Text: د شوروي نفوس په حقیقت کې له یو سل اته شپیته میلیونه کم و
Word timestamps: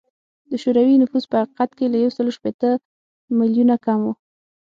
د 0.49 0.51
شوروي 0.63 0.95
نفوس 1.01 1.23
په 1.31 1.35
حقیقت 1.41 1.69
کې 1.77 1.85
له 1.93 1.97
یو 2.03 2.11
سل 2.15 2.25
اته 2.27 2.35
شپیته 2.37 2.69
میلیونه 3.39 3.75
کم 3.85 3.99
و 4.05 4.09